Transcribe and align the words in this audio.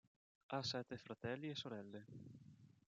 Ha 0.47 0.63
sette 0.63 0.97
fratelli 0.97 1.51
e 1.51 1.53
sorelle. 1.53 2.05